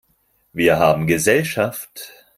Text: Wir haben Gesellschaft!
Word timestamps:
Wir 0.51 0.79
haben 0.79 1.05
Gesellschaft! 1.05 2.25